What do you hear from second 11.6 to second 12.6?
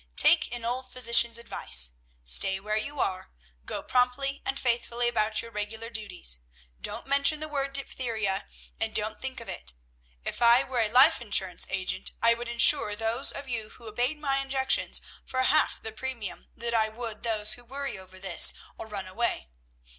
agent, I would